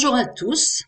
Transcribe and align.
Bonjour 0.00 0.14
à 0.14 0.26
tous. 0.26 0.84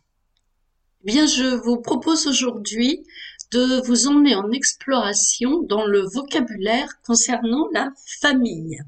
Eh 1.02 1.06
bien, 1.06 1.26
je 1.26 1.56
vous 1.64 1.78
propose 1.78 2.28
aujourd'hui 2.28 3.04
de 3.50 3.84
vous 3.84 4.06
emmener 4.06 4.36
en 4.36 4.52
exploration 4.52 5.62
dans 5.64 5.84
le 5.84 6.02
vocabulaire 6.02 6.88
concernant 7.04 7.66
la 7.72 7.88
famille. 8.20 8.80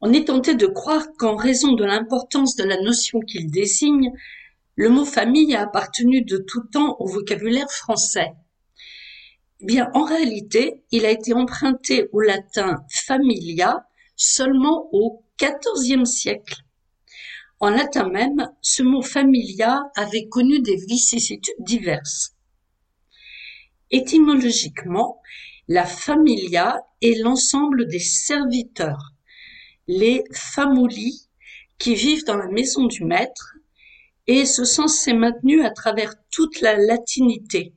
On 0.00 0.12
est 0.12 0.26
tenté 0.26 0.56
de 0.56 0.66
croire 0.66 1.06
qu'en 1.16 1.36
raison 1.36 1.74
de 1.74 1.84
l'importance 1.84 2.56
de 2.56 2.64
la 2.64 2.80
notion 2.80 3.20
qu'il 3.20 3.52
désigne, 3.52 4.10
le 4.74 4.88
mot 4.88 5.04
famille 5.04 5.54
a 5.54 5.62
appartenu 5.62 6.22
de 6.22 6.38
tout 6.38 6.64
temps 6.72 6.96
au 6.98 7.06
vocabulaire 7.06 7.70
français. 7.70 8.32
Eh 9.60 9.66
bien, 9.66 9.90
en 9.94 10.02
réalité, 10.02 10.82
il 10.90 11.06
a 11.06 11.10
été 11.10 11.34
emprunté 11.34 12.08
au 12.10 12.20
latin 12.20 12.84
familia 12.92 13.86
seulement 14.16 14.88
au 14.90 15.24
XIVe 15.38 16.04
siècle. 16.04 16.64
En 17.60 17.68
latin 17.68 18.08
même, 18.08 18.50
ce 18.62 18.82
mot 18.82 19.02
familia 19.02 19.82
avait 19.94 20.28
connu 20.28 20.60
des 20.60 20.76
vicissitudes 20.76 21.54
diverses. 21.58 22.34
Étymologiquement, 23.90 25.20
la 25.68 25.84
familia 25.84 26.80
est 27.02 27.20
l'ensemble 27.22 27.86
des 27.86 27.98
serviteurs, 27.98 29.12
les 29.88 30.24
famuli, 30.32 31.28
qui 31.78 31.94
vivent 31.94 32.24
dans 32.24 32.36
la 32.36 32.48
maison 32.48 32.86
du 32.86 33.04
maître, 33.04 33.54
et 34.26 34.46
ce 34.46 34.64
sens 34.64 34.96
s'est 34.96 35.12
maintenu 35.12 35.62
à 35.62 35.70
travers 35.70 36.14
toute 36.30 36.60
la 36.62 36.76
latinité. 36.76 37.74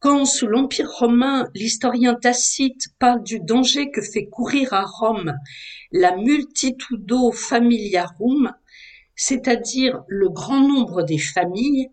Quand, 0.00 0.26
sous 0.26 0.46
l'Empire 0.46 0.90
romain, 0.90 1.48
l'historien 1.54 2.14
Tacite 2.14 2.88
parle 3.00 3.24
du 3.24 3.40
danger 3.40 3.90
que 3.90 4.00
fait 4.00 4.26
courir 4.26 4.72
à 4.72 4.84
Rome 4.84 5.34
la 5.90 6.16
multitudo 6.16 7.32
familiarum, 7.32 8.52
c'est-à-dire 9.16 10.04
le 10.06 10.28
grand 10.28 10.60
nombre 10.60 11.02
des 11.02 11.18
familles, 11.18 11.90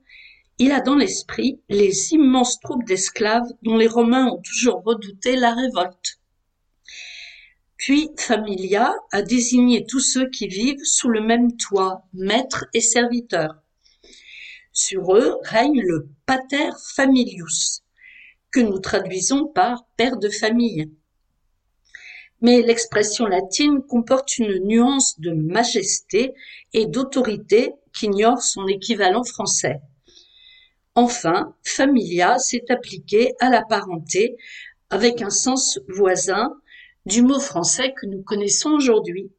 il 0.60 0.72
a 0.72 0.82
dans 0.82 0.96
l'esprit 0.96 1.60
les 1.68 2.14
immenses 2.14 2.60
troupes 2.60 2.86
d'esclaves 2.86 3.52
dont 3.64 3.76
les 3.76 3.88
Romains 3.88 4.28
ont 4.28 4.42
toujours 4.42 4.84
redouté 4.84 5.36
la 5.36 5.56
révolte. 5.56 6.20
Puis 7.78 8.10
familia 8.18 8.94
a 9.12 9.24
désigné 9.24 9.86
tous 9.86 10.00
ceux 10.00 10.30
qui 10.30 10.48
vivent 10.48 10.84
sous 10.84 11.10
le 11.10 11.22
même 11.22 11.58
toit, 11.58 12.04
maîtres 12.14 12.66
et 12.74 12.82
serviteurs. 12.82 13.64
Sur 14.72 15.16
eux 15.16 15.38
règne 15.44 15.82
le 15.82 16.08
pater 16.26 16.70
familius, 16.94 17.82
que 18.56 18.62
nous 18.62 18.80
traduisons 18.80 19.48
par 19.48 19.86
père 19.98 20.16
de 20.16 20.30
famille. 20.30 20.90
Mais 22.40 22.62
l'expression 22.62 23.26
latine 23.26 23.82
comporte 23.82 24.38
une 24.38 24.66
nuance 24.66 25.20
de 25.20 25.32
majesté 25.32 26.34
et 26.72 26.86
d'autorité 26.86 27.74
qu'ignore 27.94 28.42
son 28.42 28.66
équivalent 28.68 29.26
français. 29.26 29.82
Enfin, 30.96 31.54
familia 31.64 32.40
s'est 32.40 32.64
appliqué 32.70 33.34
à 33.42 33.50
la 33.50 33.62
parenté 33.62 34.38
avec 34.90 35.22
un 35.22 35.30
sens 35.30 35.78
voisin 35.90 36.54
du 37.06 37.24
mot 37.24 37.42
français 37.42 37.94
que 38.00 38.06
nous 38.06 38.24
connaissons 38.24 38.70
aujourd'hui. 38.70 39.34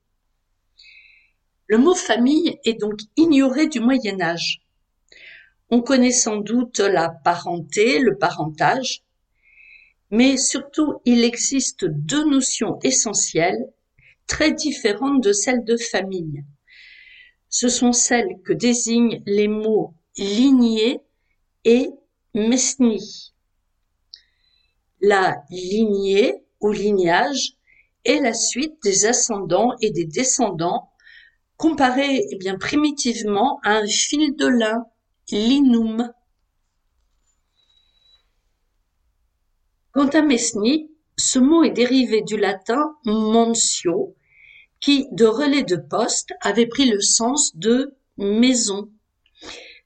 Le 1.69 1.79
mot 1.79 1.95
famille 1.95 2.59
est 2.67 2.79
donc 2.79 3.01
ignoré 3.17 3.67
du 3.67 3.81
Moyen 3.81 4.21
Âge. 4.21 4.61
On 5.71 5.81
connaît 5.81 6.13
sans 6.13 6.37
doute 6.37 6.81
la 6.81 7.09
parenté, 7.09 7.99
le 7.99 8.19
parentage, 8.19 9.06
mais 10.11 10.37
surtout 10.37 11.01
il 11.05 11.25
existe 11.25 11.85
deux 11.85 12.25
notions 12.25 12.79
essentielles 12.83 13.73
très 14.27 14.53
différentes 14.53 15.23
de 15.23 15.33
celles 15.33 15.65
de 15.65 15.77
famille. 15.77 16.45
Ce 17.49 17.69
sont 17.69 17.93
celles 17.93 18.41
que 18.45 18.53
désignent 18.53 19.23
les 19.27 19.49
mots 19.49 19.95
lignée 20.17 21.01
et 21.65 21.91
mesnie. 22.35 23.33
La 25.01 25.43
lignée 25.51 26.35
ou 26.61 26.71
lignage 26.71 27.55
est 28.05 28.21
la 28.21 28.35
suite 28.35 28.83
des 28.83 29.07
ascendants 29.07 29.75
et 29.81 29.91
des 29.91 30.05
descendants 30.07 30.91
comparé 31.57 32.27
eh 32.31 32.37
bien 32.37 32.57
primitivement 32.59 33.61
à 33.63 33.77
un 33.77 33.87
fil 33.87 34.37
de 34.37 34.47
lin, 34.47 34.87
linum. 35.31 36.13
Quant 39.97 40.09
à 40.09 40.21
Mesni, 40.21 40.91
ce 41.17 41.39
mot 41.39 41.65
est 41.65 41.71
dérivé 41.71 42.21
du 42.21 42.37
latin 42.37 42.99
mensio, 43.07 44.15
qui, 44.79 45.07
de 45.13 45.25
relais 45.25 45.63
de 45.63 45.77
poste, 45.77 46.35
avait 46.43 46.67
pris 46.67 46.85
le 46.85 47.01
sens 47.01 47.57
de 47.57 47.97
maison. 48.19 48.91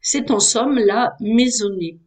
C'est 0.03 0.33
en 0.33 0.41
somme 0.41 0.81
la 0.81 1.15
maisonnée. 1.21 2.01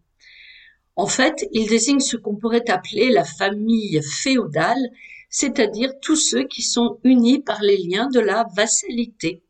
En 0.98 1.08
fait, 1.08 1.48
il 1.54 1.70
désigne 1.70 2.02
ce 2.02 2.18
qu'on 2.18 2.36
pourrait 2.36 2.70
appeler 2.70 3.10
la 3.10 3.24
famille 3.24 4.02
féodale, 4.04 4.90
c'est-à-dire 5.30 5.94
tous 6.02 6.18
ceux 6.18 6.44
qui 6.44 6.62
sont 6.62 7.00
unis 7.06 7.42
par 7.42 7.62
les 7.62 7.78
liens 7.78 8.10
de 8.10 8.20
la 8.20 8.46
vassalité. 8.54 9.44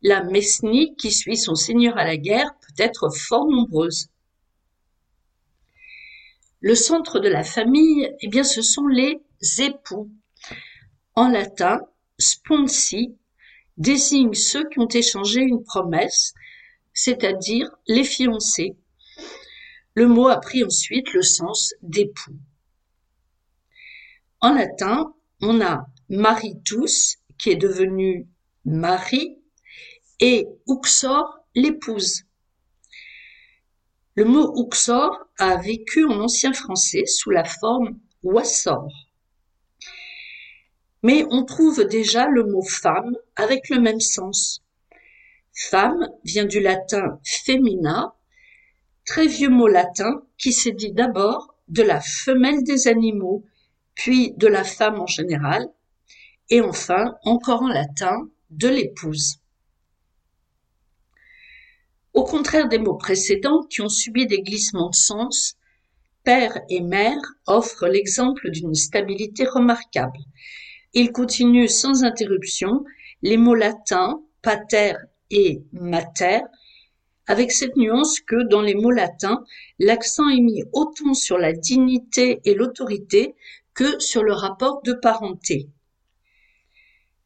La 0.00 0.24
Mesnie 0.24 0.96
qui 0.96 1.12
suit 1.12 1.36
son 1.36 1.54
seigneur 1.54 1.98
à 1.98 2.06
la 2.06 2.16
guerre 2.16 2.54
peut 2.62 2.82
être 2.82 3.10
fort 3.14 3.46
nombreuse. 3.46 4.08
Le 6.60 6.74
centre 6.74 7.20
de 7.20 7.28
la 7.28 7.42
famille, 7.42 8.10
eh 8.20 8.28
bien, 8.28 8.44
ce 8.44 8.60
sont 8.60 8.86
les 8.86 9.22
époux. 9.58 10.10
En 11.14 11.28
latin, 11.28 11.80
sponsi 12.18 13.16
désigne 13.78 14.34
ceux 14.34 14.68
qui 14.68 14.78
ont 14.78 14.88
échangé 14.88 15.40
une 15.40 15.64
promesse, 15.64 16.34
c'est-à-dire 16.92 17.70
les 17.86 18.04
fiancés. 18.04 18.76
Le 19.94 20.06
mot 20.06 20.28
a 20.28 20.38
pris 20.38 20.62
ensuite 20.62 21.12
le 21.14 21.22
sens 21.22 21.74
d'époux. 21.80 22.36
En 24.40 24.52
latin, 24.52 25.14
on 25.40 25.62
a 25.62 25.86
maritus 26.10 27.18
qui 27.38 27.50
est 27.50 27.56
devenu 27.56 28.28
mari 28.66 29.38
et 30.20 30.46
uxor 30.68 31.38
l'épouse. 31.54 32.24
Le 34.14 34.26
mot 34.26 34.52
uxor 34.62 35.29
a 35.40 35.56
vécu 35.56 36.04
en 36.04 36.20
ancien 36.20 36.52
français 36.52 37.06
sous 37.06 37.30
la 37.30 37.44
forme 37.44 37.98
wassor. 38.22 38.88
Mais 41.02 41.24
on 41.30 41.44
trouve 41.44 41.84
déjà 41.84 42.28
le 42.28 42.44
mot 42.44 42.62
femme 42.62 43.16
avec 43.36 43.70
le 43.70 43.80
même 43.80 44.00
sens. 44.00 44.62
Femme 45.54 46.08
vient 46.24 46.44
du 46.44 46.60
latin 46.60 47.18
femina, 47.24 48.14
très 49.06 49.26
vieux 49.26 49.48
mot 49.48 49.66
latin 49.66 50.22
qui 50.36 50.52
s'est 50.52 50.72
dit 50.72 50.92
d'abord 50.92 51.56
de 51.68 51.82
la 51.82 52.00
femelle 52.00 52.62
des 52.62 52.86
animaux, 52.86 53.44
puis 53.94 54.32
de 54.36 54.46
la 54.46 54.64
femme 54.64 55.00
en 55.00 55.06
général, 55.06 55.68
et 56.50 56.60
enfin, 56.60 57.16
encore 57.24 57.62
en 57.62 57.68
latin, 57.68 58.28
de 58.50 58.68
l'épouse. 58.68 59.39
Au 62.12 62.24
contraire 62.24 62.68
des 62.68 62.78
mots 62.78 62.96
précédents 62.96 63.62
qui 63.70 63.82
ont 63.82 63.88
subi 63.88 64.26
des 64.26 64.42
glissements 64.42 64.90
de 64.90 64.96
sens, 64.96 65.54
père 66.24 66.58
et 66.68 66.80
mère 66.80 67.20
offrent 67.46 67.86
l'exemple 67.86 68.50
d'une 68.50 68.74
stabilité 68.74 69.44
remarquable. 69.44 70.18
Ils 70.92 71.12
continuent 71.12 71.68
sans 71.68 72.04
interruption 72.04 72.84
les 73.22 73.36
mots 73.36 73.54
latins 73.54 74.20
pater 74.42 74.94
et 75.30 75.62
mater, 75.72 76.40
avec 77.26 77.52
cette 77.52 77.76
nuance 77.76 78.20
que 78.20 78.48
dans 78.48 78.62
les 78.62 78.74
mots 78.74 78.90
latins, 78.90 79.44
l'accent 79.78 80.28
est 80.28 80.40
mis 80.40 80.64
autant 80.72 81.14
sur 81.14 81.38
la 81.38 81.52
dignité 81.52 82.40
et 82.44 82.54
l'autorité 82.54 83.36
que 83.74 84.00
sur 84.00 84.24
le 84.24 84.32
rapport 84.32 84.82
de 84.82 84.94
parenté. 84.94 85.68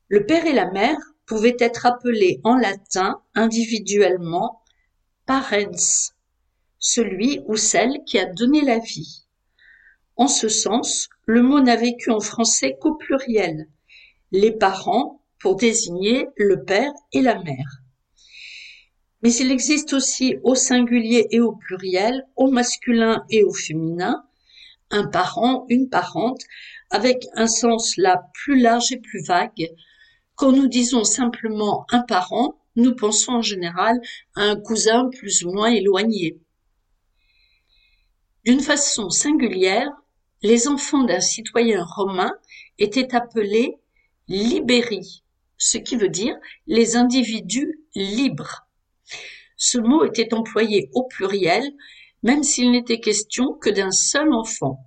Le 0.08 0.26
père 0.26 0.44
et 0.44 0.52
la 0.52 0.70
mère 0.70 0.98
pouvaient 1.24 1.56
être 1.58 1.86
appelés 1.86 2.40
en 2.44 2.56
latin 2.56 3.22
individuellement 3.34 4.60
parens, 5.26 6.14
celui 6.78 7.40
ou 7.46 7.56
celle 7.56 8.04
qui 8.06 8.18
a 8.18 8.26
donné 8.26 8.62
la 8.62 8.78
vie. 8.78 9.24
En 10.16 10.28
ce 10.28 10.48
sens, 10.48 11.08
le 11.26 11.42
mot 11.42 11.60
n'a 11.60 11.76
vécu 11.76 12.10
en 12.10 12.20
français 12.20 12.76
qu'au 12.80 12.94
pluriel, 12.94 13.68
les 14.32 14.52
parents 14.52 15.22
pour 15.40 15.56
désigner 15.56 16.28
le 16.36 16.64
père 16.64 16.92
et 17.12 17.20
la 17.20 17.42
mère. 17.42 17.82
Mais 19.22 19.34
il 19.34 19.50
existe 19.50 19.94
aussi 19.94 20.36
au 20.42 20.54
singulier 20.54 21.26
et 21.30 21.40
au 21.40 21.52
pluriel, 21.52 22.26
au 22.36 22.50
masculin 22.50 23.24
et 23.30 23.42
au 23.42 23.52
féminin, 23.52 24.24
un 24.90 25.06
parent, 25.06 25.64
une 25.68 25.88
parente, 25.88 26.42
avec 26.90 27.26
un 27.34 27.46
sens 27.46 27.96
là 27.96 28.30
plus 28.34 28.60
large 28.60 28.92
et 28.92 28.98
plus 28.98 29.24
vague. 29.24 29.70
Quand 30.34 30.52
nous 30.52 30.68
disons 30.68 31.04
simplement 31.04 31.86
un 31.90 32.02
parent, 32.02 32.60
nous 32.76 32.94
pensons 32.94 33.32
en 33.32 33.42
général 33.42 34.00
à 34.34 34.42
un 34.42 34.60
cousin 34.60 35.08
plus 35.10 35.44
ou 35.44 35.52
moins 35.52 35.70
éloigné. 35.70 36.38
D'une 38.44 38.60
façon 38.60 39.10
singulière, 39.10 39.90
les 40.42 40.68
enfants 40.68 41.04
d'un 41.04 41.20
citoyen 41.20 41.84
romain 41.84 42.32
étaient 42.78 43.14
appelés 43.14 43.76
libéri, 44.28 45.24
ce 45.56 45.78
qui 45.78 45.96
veut 45.96 46.08
dire 46.08 46.36
les 46.66 46.96
individus 46.96 47.80
libres. 47.94 48.66
Ce 49.56 49.78
mot 49.78 50.04
était 50.04 50.34
employé 50.34 50.90
au 50.92 51.04
pluriel, 51.04 51.72
même 52.22 52.42
s'il 52.42 52.70
n'était 52.72 53.00
question 53.00 53.54
que 53.54 53.70
d'un 53.70 53.90
seul 53.90 54.32
enfant. 54.32 54.78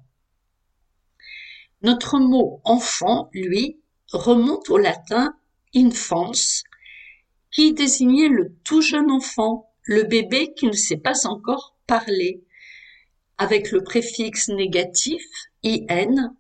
Notre 1.81 2.19
mot 2.19 2.61
enfant, 2.63 3.29
lui, 3.33 3.79
remonte 4.11 4.69
au 4.69 4.77
latin 4.77 5.33
infans, 5.75 6.31
qui 7.51 7.73
désignait 7.73 8.29
le 8.29 8.55
tout 8.63 8.81
jeune 8.81 9.11
enfant, 9.11 9.71
le 9.83 10.03
bébé 10.03 10.53
qui 10.53 10.67
ne 10.67 10.73
sait 10.73 10.97
pas 10.97 11.25
encore 11.25 11.75
parler, 11.87 12.43
avec 13.37 13.71
le 13.71 13.83
préfixe 13.83 14.49
négatif 14.49 15.23
in 15.63 16.33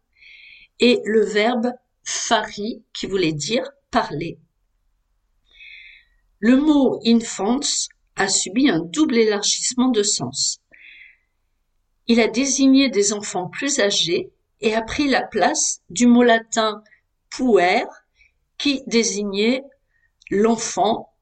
et 0.79 1.01
le 1.05 1.23
verbe 1.23 1.71
fari 2.03 2.83
qui 2.93 3.07
voulait 3.07 3.33
dire 3.33 3.69
parler. 3.91 4.39
Le 6.39 6.57
mot 6.57 6.99
infants 7.05 7.59
a 8.15 8.27
subi 8.27 8.69
un 8.69 8.79
double 8.79 9.17
élargissement 9.17 9.89
de 9.89 10.03
sens. 10.03 10.61
Il 12.07 12.19
a 12.19 12.27
désigné 12.27 12.89
des 12.89 13.13
enfants 13.13 13.47
plus 13.47 13.79
âgés 13.79 14.31
et 14.61 14.75
a 14.75 14.81
pris 14.81 15.07
la 15.07 15.23
place 15.23 15.81
du 15.89 16.07
mot 16.07 16.23
latin 16.23 16.83
puer 17.29 17.83
qui 18.57 18.81
désignait 18.87 19.63
l'enfant 20.29 21.13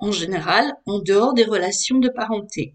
en 0.00 0.12
général 0.12 0.72
en 0.86 0.98
dehors 1.00 1.34
des 1.34 1.44
relations 1.44 1.98
de 1.98 2.08
parenté. 2.08 2.74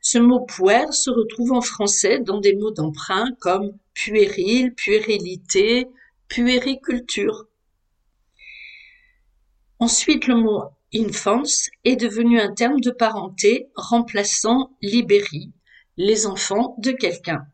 Ce 0.00 0.18
mot 0.18 0.40
puer 0.40 0.90
se 0.90 1.10
retrouve 1.10 1.52
en 1.52 1.60
français 1.60 2.18
dans 2.20 2.40
des 2.40 2.54
mots 2.56 2.72
d'emprunt 2.72 3.30
comme 3.40 3.72
puéril, 3.94 4.74
puérilité, 4.74 5.86
puériculture. 6.28 7.46
Ensuite, 9.78 10.26
le 10.26 10.36
mot 10.36 10.62
infants 10.94 11.42
est 11.84 11.96
devenu 11.96 12.40
un 12.40 12.52
terme 12.52 12.80
de 12.80 12.90
parenté 12.90 13.68
remplaçant 13.74 14.76
libéri, 14.80 15.52
les 15.96 16.26
enfants 16.26 16.76
de 16.78 16.92
quelqu'un. 16.92 17.46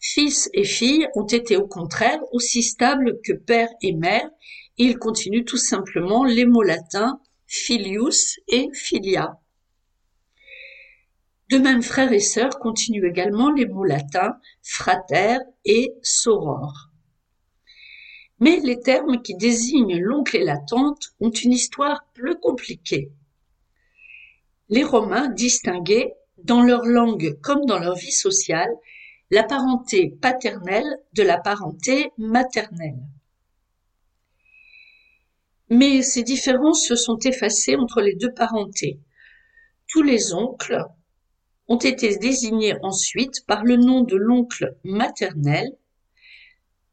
Fils 0.00 0.50
et 0.52 0.64
filles 0.64 1.08
ont 1.14 1.26
été 1.26 1.56
au 1.56 1.66
contraire 1.66 2.20
aussi 2.32 2.62
stables 2.62 3.20
que 3.24 3.32
père 3.32 3.70
et 3.80 3.92
mère, 3.92 4.28
et 4.78 4.84
ils 4.84 4.98
continuent 4.98 5.44
tout 5.44 5.56
simplement 5.56 6.24
les 6.24 6.46
mots 6.46 6.62
latins 6.62 7.20
filius 7.46 8.40
et 8.48 8.68
filia. 8.72 9.38
De 11.50 11.58
même, 11.58 11.82
frères 11.82 12.12
et 12.12 12.20
sœurs 12.20 12.58
continuent 12.58 13.06
également 13.06 13.50
les 13.50 13.66
mots 13.66 13.84
latins 13.84 14.36
frater 14.62 15.38
et 15.64 15.92
soror. 16.02 16.90
Mais 18.40 18.58
les 18.60 18.80
termes 18.80 19.22
qui 19.22 19.36
désignent 19.36 19.98
l'oncle 19.98 20.36
et 20.36 20.44
la 20.44 20.58
tante 20.58 21.14
ont 21.20 21.30
une 21.30 21.52
histoire 21.52 22.06
plus 22.14 22.38
compliquée. 22.40 23.12
Les 24.68 24.82
Romains 24.82 25.28
distinguaient, 25.28 26.14
dans 26.42 26.62
leur 26.62 26.84
langue 26.84 27.38
comme 27.42 27.64
dans 27.64 27.78
leur 27.78 27.94
vie 27.94 28.12
sociale, 28.12 28.74
la 29.30 29.44
parenté 29.44 30.16
paternelle 30.20 30.98
de 31.12 31.22
la 31.22 31.38
parenté 31.38 32.10
maternelle. 32.18 33.00
Mais 35.70 36.02
ces 36.02 36.22
différences 36.22 36.86
se 36.86 36.96
sont 36.96 37.18
effacées 37.18 37.76
entre 37.76 38.00
les 38.00 38.14
deux 38.14 38.32
parentés. 38.32 39.00
Tous 39.88 40.02
les 40.02 40.34
oncles 40.34 40.84
ont 41.68 41.78
été 41.78 42.16
désignés 42.16 42.76
ensuite 42.82 43.46
par 43.46 43.64
le 43.64 43.76
nom 43.76 44.02
de 44.02 44.16
l'oncle 44.16 44.76
maternel, 44.84 45.76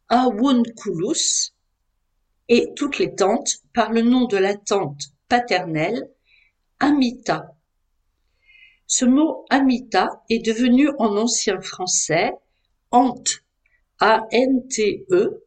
Awunculus, 0.08 1.54
et 2.48 2.74
toutes 2.76 3.00
les 3.00 3.16
tantes 3.16 3.60
par 3.74 3.92
le 3.92 4.02
nom 4.02 4.26
de 4.26 4.38
la 4.38 4.56
tante 4.56 5.04
paternelle, 5.30 6.10
Amita. 6.80 7.56
Ce 8.88 9.06
mot 9.06 9.46
amita 9.50 10.22
est 10.30 10.46
devenu 10.46 10.90
en 10.98 11.16
ancien 11.16 11.62
français 11.62 12.34
ante, 12.92 13.44
A-N-T-E, 14.00 15.46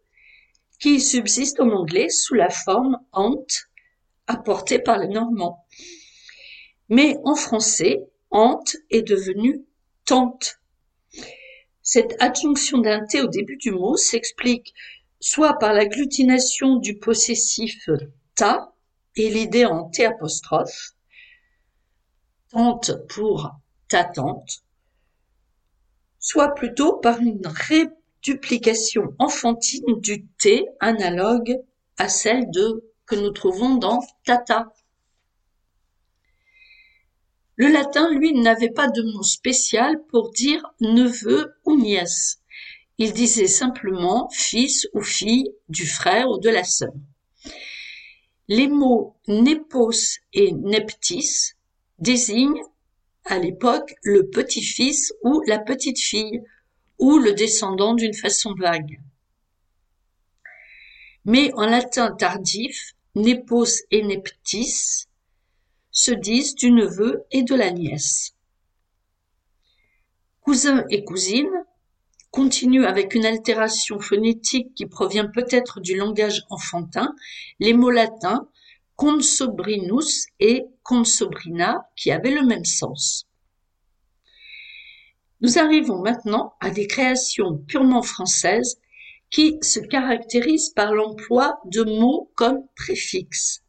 qui 0.81 1.01
subsiste 1.01 1.61
en 1.61 1.71
anglais 1.71 2.09
sous 2.09 2.35
la 2.35 2.51
forme 2.51 2.99
ant, 3.13 3.47
apportée 4.27 4.79
par 4.79 4.99
les 4.99 5.09
Normands. 5.09 5.65
Mais 6.89 7.17
en 7.25 7.35
français, 7.35 8.05
ante 8.31 8.77
est 8.91 9.03
devenu 9.03 9.65
tante. 10.05 10.61
Cette 11.83 12.21
adjonction 12.21 12.79
d'un 12.79 13.05
T 13.07 13.21
au 13.21 13.29
début 13.29 13.57
du 13.57 13.71
mot 13.71 13.97
s'explique 13.97 14.75
soit 15.21 15.55
par 15.59 15.73
l'agglutination 15.73 16.77
du 16.77 16.99
possessif 16.99 17.89
ta 18.35 18.75
et 19.17 19.31
l'idée 19.31 19.65
en 19.65 19.89
T 19.89 20.05
apostrophe, 20.05 20.95
tante 22.51 22.93
pour 23.09 23.53
ta 23.89 24.05
tante, 24.05 24.65
soit 26.19 26.55
plutôt 26.55 26.97
par 26.99 27.21
une 27.21 27.41
réduplication 28.27 29.15
enfantine 29.19 30.01
du 30.01 30.27
T 30.39 30.67
analogue 30.81 31.59
à 31.99 32.09
celle 32.09 32.51
de 32.51 32.85
que 33.07 33.15
nous 33.15 33.31
trouvons 33.31 33.77
dans 33.77 34.01
tata. 34.25 34.73
Le 37.57 37.69
latin, 37.69 38.11
lui, 38.11 38.33
n'avait 38.33 38.71
pas 38.71 38.89
de 38.89 39.03
mot 39.03 39.23
spécial 39.23 40.03
pour 40.09 40.31
dire 40.31 40.63
neveu 40.81 41.55
ou 41.65 41.77
nièce. 41.77 42.41
Il 42.99 43.13
disait 43.13 43.47
simplement 43.47 44.29
fils 44.33 44.89
ou 44.95 45.03
fille 45.03 45.53
du 45.69 45.87
frère 45.87 46.29
ou 46.31 46.39
de 46.39 46.49
la 46.49 46.65
sœur. 46.65 46.93
Les 48.49 48.69
mots 48.69 49.17
nepos 49.29 50.19
et 50.33 50.53
neptis 50.53 51.53
désigne 51.99 52.61
à 53.27 53.39
l'époque 53.39 53.95
le 54.03 54.29
petit-fils 54.29 55.13
ou 55.23 55.43
la 55.47 55.59
petite-fille 55.59 56.43
ou 56.99 57.19
le 57.19 57.33
descendant 57.33 57.95
d'une 57.95 58.15
façon 58.15 58.55
vague. 58.55 59.01
Mais 61.25 61.53
en 61.55 61.67
latin 61.67 62.15
tardif, 62.15 62.95
nepos 63.15 63.83
et 63.91 64.03
neptis 64.03 65.07
se 65.91 66.13
disent 66.13 66.55
du 66.55 66.71
neveu 66.71 67.25
et 67.31 67.43
de 67.43 67.55
la 67.55 67.71
nièce. 67.71 68.35
Cousin 70.41 70.85
et 70.91 71.05
cousine 71.05 71.65
continuent 72.31 72.85
avec 72.85 73.15
une 73.15 73.25
altération 73.25 74.01
phonétique 74.01 74.75
qui 74.75 74.87
provient 74.87 75.27
peut-être 75.27 75.81
du 75.81 75.97
langage 75.97 76.43
enfantin 76.51 77.15
les 77.61 77.73
mots 77.73 77.91
latins 77.91 78.49
consobrinus 78.97 80.27
et 80.41 80.65
consobrina 80.83 81.89
qui 81.97 82.11
avaient 82.11 82.35
le 82.35 82.45
même 82.45 82.65
sens. 82.65 83.27
Nous 85.41 85.59
arrivons 85.59 86.01
maintenant 86.01 86.55
à 86.61 86.71
des 86.71 86.87
créations 86.87 87.59
purement 87.67 88.03
françaises 88.03 88.81
qui 89.31 89.59
se 89.63 89.81
caractérisent 89.81 90.71
par 90.71 90.95
l'emploi 90.95 91.61
de 91.65 91.83
mots 91.83 92.31
comme 92.35 92.67
préfixes. 92.77 93.63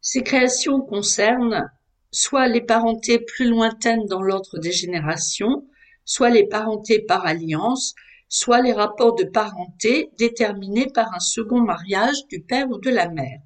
Ces 0.00 0.22
créations 0.22 0.80
concernent 0.80 1.70
soit 2.10 2.48
les 2.48 2.62
parentés 2.62 3.18
plus 3.18 3.48
lointaines 3.48 4.06
dans 4.06 4.22
l'ordre 4.22 4.58
des 4.58 4.72
générations, 4.72 5.66
soit 6.04 6.30
les 6.30 6.46
parentés 6.46 7.00
par 7.00 7.26
alliance, 7.26 7.94
soit 8.28 8.62
les 8.62 8.72
rapports 8.72 9.14
de 9.14 9.24
parenté 9.24 10.10
déterminés 10.18 10.90
par 10.92 11.12
un 11.14 11.20
second 11.20 11.60
mariage 11.60 12.26
du 12.28 12.40
père 12.40 12.68
ou 12.70 12.78
de 12.78 12.90
la 12.90 13.08
mère. 13.08 13.40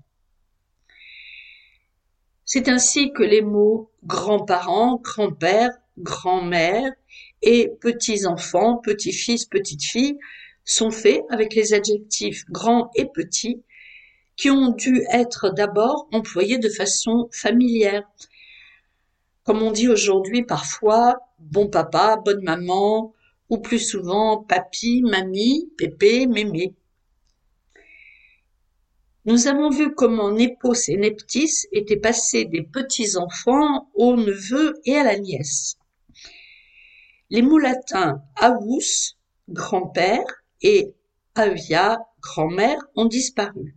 C'est 2.44 2.68
ainsi 2.68 3.12
que 3.12 3.23
les 3.23 3.42
mots 3.42 3.90
grands-parents, 4.04 5.00
grand-père, 5.02 5.73
grand-mère 5.98 6.90
et 7.42 7.70
petits-enfants, 7.80 8.78
petits-fils, 8.78 9.46
petites-filles 9.46 10.18
sont 10.64 10.90
faits 10.90 11.22
avec 11.30 11.54
les 11.54 11.74
adjectifs 11.74 12.44
grand 12.50 12.90
et 12.94 13.06
petit 13.06 13.62
qui 14.36 14.50
ont 14.50 14.70
dû 14.70 15.04
être 15.12 15.50
d'abord 15.50 16.08
employés 16.12 16.58
de 16.58 16.68
façon 16.68 17.28
familière. 17.32 18.02
Comme 19.44 19.62
on 19.62 19.70
dit 19.70 19.88
aujourd'hui 19.88 20.42
parfois 20.42 21.18
bon 21.38 21.68
papa, 21.68 22.16
bonne 22.24 22.42
maman, 22.42 23.12
ou 23.50 23.58
plus 23.58 23.78
souvent 23.78 24.42
papy, 24.42 25.02
mamie, 25.02 25.70
pépé, 25.76 26.26
mémé. 26.26 26.74
Nous 29.26 29.46
avons 29.46 29.70
vu 29.70 29.94
comment 29.94 30.30
Népos 30.30 30.88
et 30.88 30.96
Neptis 30.96 31.66
étaient 31.72 31.96
passés 31.96 32.44
des 32.44 32.62
petits-enfants 32.62 33.88
aux 33.94 34.16
neveux 34.16 34.74
et 34.84 34.96
à 34.96 35.04
la 35.04 35.18
nièce. 35.18 35.76
Les 37.34 37.42
mots 37.42 37.58
latins 37.58 38.22
avus, 38.36 39.16
grand-père, 39.48 40.44
et 40.62 40.94
avia, 41.34 41.98
grand-mère, 42.20 42.78
ont 42.94 43.06
disparu. 43.06 43.74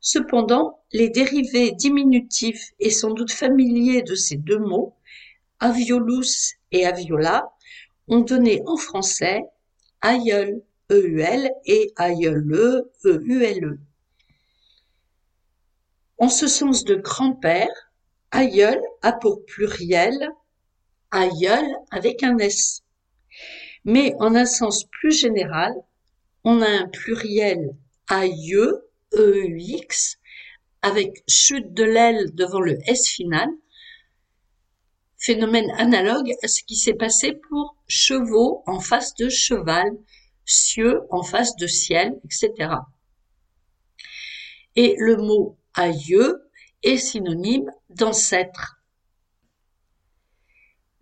Cependant, 0.00 0.82
les 0.90 1.10
dérivés 1.10 1.72
diminutifs 1.72 2.70
et 2.80 2.88
sans 2.88 3.10
doute 3.10 3.30
familiers 3.30 4.00
de 4.00 4.14
ces 4.14 4.36
deux 4.36 4.58
mots, 4.58 4.96
aviolus 5.60 6.54
et 6.70 6.86
aviola, 6.86 7.52
ont 8.08 8.20
donné 8.20 8.62
en 8.64 8.78
français 8.78 9.42
aïeul, 10.00 10.62
E-U-L 10.90 11.50
et 11.66 11.92
aïeule, 11.96 12.86
E-U-L-E. 13.04 13.80
En 16.16 16.30
ce 16.30 16.48
sens 16.48 16.84
de 16.84 16.94
grand-père, 16.94 17.92
aïeul 18.30 18.80
a 19.02 19.12
pour 19.12 19.44
pluriel 19.44 20.32
aïeul 21.12 21.64
avec 21.90 22.22
un 22.24 22.36
S. 22.38 22.82
Mais 23.84 24.14
en 24.18 24.34
un 24.34 24.46
sens 24.46 24.84
plus 24.84 25.12
général, 25.16 25.72
on 26.44 26.60
a 26.60 26.68
un 26.68 26.88
pluriel 26.88 27.76
aïeux, 28.08 28.88
E-U-X, 29.14 30.18
avec 30.82 31.22
chute 31.28 31.72
de 31.72 31.84
l'aile 31.84 32.34
devant 32.34 32.60
le 32.60 32.78
S 32.88 33.08
final, 33.08 33.48
phénomène 35.18 35.70
analogue 35.78 36.32
à 36.42 36.48
ce 36.48 36.64
qui 36.64 36.74
s'est 36.74 36.94
passé 36.94 37.32
pour 37.48 37.76
chevaux 37.86 38.64
en 38.66 38.80
face 38.80 39.14
de 39.14 39.28
cheval, 39.28 39.92
cieux 40.44 41.02
en 41.10 41.22
face 41.22 41.54
de 41.56 41.68
ciel, 41.68 42.20
etc. 42.24 42.70
Et 44.74 44.96
le 44.98 45.16
mot 45.16 45.56
aïeux 45.74 46.50
est 46.82 46.96
synonyme 46.96 47.70
d'ancêtre. 47.90 48.81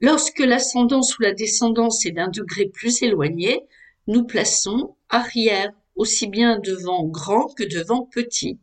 Lorsque 0.00 0.38
l'ascendance 0.38 1.18
ou 1.18 1.22
la 1.22 1.32
descendance 1.32 2.06
est 2.06 2.12
d'un 2.12 2.28
degré 2.28 2.66
plus 2.66 3.02
éloigné, 3.02 3.66
nous 4.06 4.24
plaçons 4.24 4.96
arrière, 5.10 5.72
aussi 5.94 6.26
bien 6.26 6.58
devant 6.58 7.04
grand 7.04 7.52
que 7.54 7.64
devant 7.64 8.06
petit, 8.06 8.58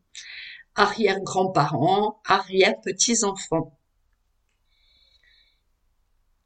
arrière-grands-parents, 0.74 2.22
arrière-petits-enfants. 2.26 3.78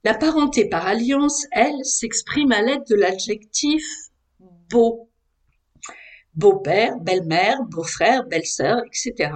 La 0.03 0.13
parenté 0.13 0.67
par 0.67 0.87
alliance, 0.87 1.45
elle, 1.51 1.85
s'exprime 1.85 2.51
à 2.51 2.61
l'aide 2.61 2.83
de 2.89 2.95
l'adjectif 2.95 3.85
beau. 4.39 5.09
Beau-père, 6.33 6.97
belle-mère, 6.99 7.63
beau-frère, 7.63 8.25
belle-sœur, 8.25 8.81
etc. 8.87 9.33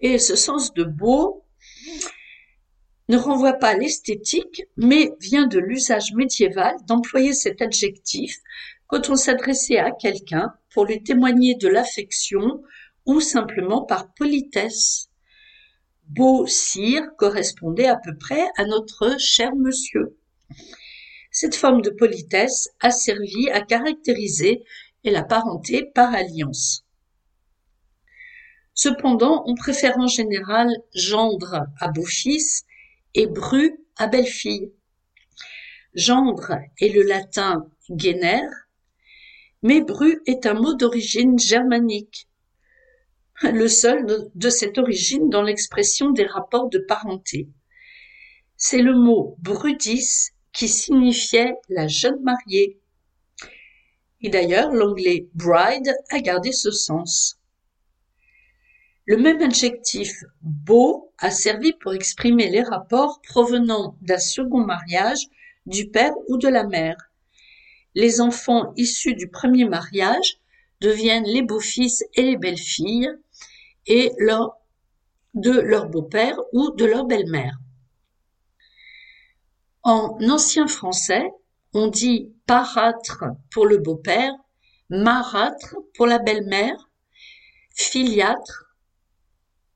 Et 0.00 0.18
ce 0.18 0.36
sens 0.36 0.72
de 0.74 0.84
beau 0.84 1.43
ne 3.08 3.16
renvoie 3.16 3.54
pas 3.54 3.74
l'esthétique, 3.74 4.62
mais 4.76 5.12
vient 5.20 5.46
de 5.46 5.58
l'usage 5.58 6.12
médiéval 6.14 6.74
d'employer 6.86 7.34
cet 7.34 7.60
adjectif 7.60 8.38
quand 8.86 9.10
on 9.10 9.16
s'adressait 9.16 9.78
à 9.78 9.90
quelqu'un 9.90 10.54
pour 10.72 10.86
lui 10.86 11.02
témoigner 11.02 11.54
de 11.54 11.68
l'affection 11.68 12.62
ou 13.06 13.20
simplement 13.20 13.82
par 13.82 14.12
politesse 14.14 15.10
beau 16.08 16.46
sire 16.46 17.02
correspondait 17.16 17.86
à 17.86 17.96
peu 17.96 18.16
près 18.16 18.44
à 18.56 18.64
notre 18.64 19.18
cher 19.18 19.54
monsieur. 19.56 20.16
Cette 21.30 21.56
forme 21.56 21.82
de 21.82 21.90
politesse 21.90 22.68
a 22.80 22.90
servi 22.90 23.48
à 23.50 23.60
caractériser 23.60 24.64
la 25.04 25.22
parenté 25.22 25.90
par 25.94 26.14
alliance. 26.14 26.84
Cependant, 28.74 29.44
on 29.46 29.54
préfère 29.54 29.98
en 29.98 30.06
général 30.06 30.68
gendre 30.94 31.66
à 31.80 31.88
beau-fils 31.88 32.64
et 33.14 33.26
bru 33.26 33.78
à 33.96 34.06
belle-fille. 34.06 34.72
Gendre 35.94 36.58
est 36.80 36.88
le 36.88 37.02
latin 37.02 37.68
gener, 37.96 38.42
mais 39.62 39.80
bru 39.80 40.20
est 40.26 40.46
un 40.46 40.54
mot 40.54 40.74
d'origine 40.74 41.38
germanique 41.38 42.28
le 43.42 43.68
seul 43.68 44.30
de, 44.34 44.48
cette 44.48 44.78
origine 44.78 45.28
dans 45.28 45.42
l'expression 45.42 46.10
des 46.10 46.26
rapports 46.26 46.68
de 46.68 46.78
parenté. 46.78 47.48
C'est 48.56 48.82
le 48.82 48.94
mot 48.94 49.36
brudis 49.40 50.30
qui 50.52 50.68
signifiait 50.68 51.54
la 51.68 51.88
jeune 51.88 52.22
mariée. 52.22 52.80
Et 54.20 54.30
d'ailleurs, 54.30 54.72
l'anglais 54.72 55.28
bride 55.34 55.92
a 56.10 56.20
gardé 56.20 56.52
ce 56.52 56.70
sens. 56.70 57.38
Le 59.06 59.18
même 59.18 59.42
adjectif 59.42 60.24
beau 60.40 61.12
a 61.18 61.30
servi 61.30 61.74
pour 61.74 61.92
exprimer 61.92 62.48
les 62.48 62.62
rapports 62.62 63.20
provenant 63.22 63.96
d'un 64.00 64.18
second 64.18 64.64
mariage 64.64 65.26
du 65.66 65.90
père 65.90 66.14
ou 66.28 66.38
de 66.38 66.48
la 66.48 66.64
mère. 66.64 66.96
Les 67.94 68.20
enfants 68.20 68.72
issus 68.76 69.14
du 69.14 69.28
premier 69.28 69.66
mariage 69.66 70.38
deviennent 70.80 71.26
les 71.26 71.42
beaux-fils 71.42 72.04
et 72.14 72.22
les 72.22 72.36
belles-filles, 72.36 73.10
et 73.86 74.10
de 75.34 75.50
leur 75.60 75.88
beau-père 75.88 76.36
ou 76.52 76.70
de 76.70 76.86
leur 76.86 77.04
belle-mère. 77.04 77.58
En 79.82 80.16
ancien 80.30 80.66
français, 80.66 81.30
on 81.74 81.88
dit 81.88 82.32
parâtre 82.46 83.24
pour 83.50 83.66
le 83.66 83.76
beau-père, 83.78 84.32
marâtre 84.88 85.76
pour 85.94 86.06
la 86.06 86.18
belle-mère, 86.18 86.90
filiâtre, 87.74 88.63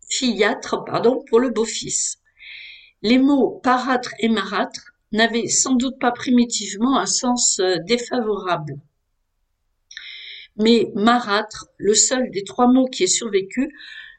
filiâtre 0.09 0.85
pardon, 0.85 1.23
pour 1.29 1.41
le 1.41 1.51
beau-fils. 1.51 2.19
Les 3.03 3.19
mots 3.19 3.61
parâtre 3.63 4.15
et 4.19 4.29
marâtre 4.29 4.93
n'avaient 5.13 5.49
sans 5.49 5.75
doute 5.75 5.99
pas 5.99 6.13
primitivement 6.13 6.99
un 6.99 7.07
sens 7.07 7.61
euh, 7.61 7.77
défavorable. 7.87 8.79
Mais 10.57 10.91
marâtre, 10.95 11.69
le 11.77 11.95
seul 11.95 12.31
des 12.31 12.43
trois 12.43 12.67
mots 12.67 12.87
qui 12.87 13.05
ait 13.05 13.07
survécu, 13.07 13.73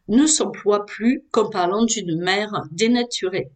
ne 0.08 0.26
s'emploie 0.26 0.86
plus 0.86 1.24
qu'en 1.32 1.50
parlant 1.50 1.84
d'une 1.84 2.20
mère 2.20 2.64
dénaturée. 2.72 3.52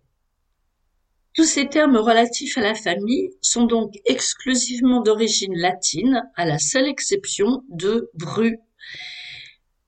Tous 1.33 1.45
ces 1.45 1.67
termes 1.67 1.97
relatifs 1.97 2.59
à 2.59 2.61
la 2.61 2.75
famille 2.75 3.31
sont 3.41 3.65
donc 3.65 3.95
exclusivement 4.05 5.01
d'origine 5.01 5.57
latine, 5.57 6.21
à 6.35 6.45
la 6.45 6.59
seule 6.59 6.87
exception 6.87 7.63
de 7.69 8.11
bru. 8.13 8.59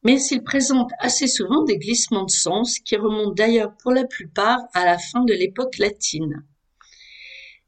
Mais 0.06 0.22
ils 0.32 0.44
présentent 0.44 0.94
assez 1.00 1.28
souvent 1.28 1.64
des 1.64 1.78
glissements 1.78 2.26
de 2.26 2.32
sens 2.32 2.78
qui 2.78 2.96
remontent 2.96 3.34
d'ailleurs 3.34 3.76
pour 3.82 3.92
la 3.92 4.06
plupart 4.06 4.60
à 4.74 4.86
la 4.86 5.00
fin 5.00 5.26
de 5.26 5.34
l'époque 5.34 5.80
latine. 5.80 6.46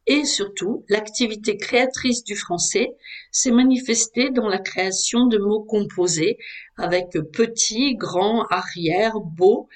Et 0.06 0.24
surtout, 0.24 0.86
l'activité 0.88 1.58
créatrice 1.58 2.24
du 2.24 2.36
français 2.36 2.96
s'est 3.32 3.52
manifestée 3.52 4.30
dans 4.30 4.48
la 4.48 4.60
création 4.60 5.26
de 5.26 5.40
mots 5.40 5.64
composés 5.64 6.38
avec 6.78 7.10
petit, 7.34 7.96
grand, 7.96 8.46
arrière, 8.52 9.20
beau, 9.20 9.68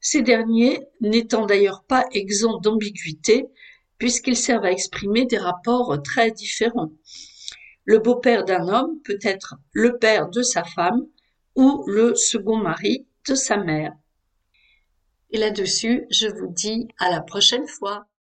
ces 0.00 0.20
derniers 0.20 0.80
n'étant 1.00 1.46
d'ailleurs 1.46 1.84
pas 1.88 2.04
exempts 2.12 2.60
d'ambiguïté 2.60 3.46
puisqu'ils 3.96 4.36
servent 4.36 4.66
à 4.66 4.72
exprimer 4.72 5.24
des 5.24 5.38
rapports 5.38 6.00
très 6.02 6.30
différents. 6.30 6.92
Le 7.84 7.98
beau-père 7.98 8.44
d'un 8.44 8.68
homme 8.68 9.00
peut 9.02 9.18
être 9.22 9.56
le 9.72 9.96
père 9.98 10.28
de 10.28 10.42
sa 10.42 10.62
femme 10.62 11.06
ou 11.60 11.84
le 11.86 12.14
second 12.14 12.56
mari 12.56 13.06
de 13.28 13.34
sa 13.34 13.58
mère. 13.58 13.92
Et 15.30 15.36
là-dessus, 15.36 16.06
je 16.10 16.26
vous 16.26 16.48
dis 16.48 16.88
à 16.98 17.10
la 17.10 17.20
prochaine 17.20 17.68
fois. 17.68 18.06